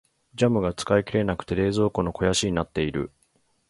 [0.33, 3.11] ジャムが使い切れなくて冷蔵庫の肥やしになっている。